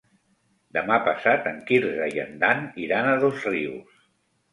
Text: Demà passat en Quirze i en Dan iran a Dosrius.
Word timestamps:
Demà 0.77 0.95
passat 1.09 1.49
en 1.51 1.59
Quirze 1.67 2.07
i 2.15 2.21
en 2.23 2.31
Dan 2.45 2.63
iran 2.87 3.11
a 3.11 3.13
Dosrius. 3.25 4.01